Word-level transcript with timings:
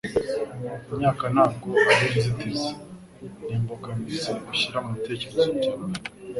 Imyaka 0.91 1.25
ntabwo 1.33 1.69
ari 1.91 2.05
inzitizi. 2.13 2.69
Ni 3.45 3.53
imbogamizi 3.57 4.31
ushyira 4.53 4.77
mu 4.83 4.89
bitekerezo 4.95 5.43
byawe.” 5.57 5.85